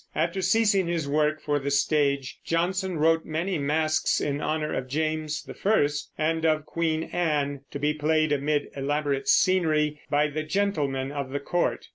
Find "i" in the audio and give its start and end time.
5.63-5.87